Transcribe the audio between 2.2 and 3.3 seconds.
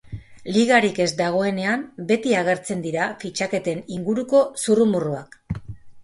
agertzen dira